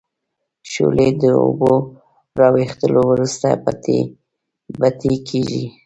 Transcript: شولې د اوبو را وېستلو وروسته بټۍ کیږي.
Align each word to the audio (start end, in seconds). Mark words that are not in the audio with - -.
شولې 0.71 1.09
د 1.21 1.23
اوبو 1.43 1.73
را 2.39 2.47
وېستلو 2.55 3.01
وروسته 3.11 3.47
بټۍ 4.79 5.15
کیږي. 5.27 5.65